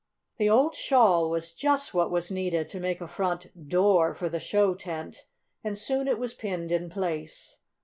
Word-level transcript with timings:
The 0.39 0.49
old 0.49 0.73
shawl 0.73 1.29
was 1.29 1.51
just 1.51 1.93
what 1.93 2.09
was 2.09 2.31
needed 2.31 2.67
to 2.69 2.79
make 2.79 3.01
a 3.01 3.07
front 3.07 3.69
"door" 3.69 4.15
for 4.15 4.29
the 4.29 4.39
show 4.39 4.73
tent, 4.73 5.27
and 5.63 5.77
soon 5.77 6.07
it 6.07 6.17
was 6.17 6.33
pinned 6.33 6.71
in 6.71 6.89
place. 6.89 7.59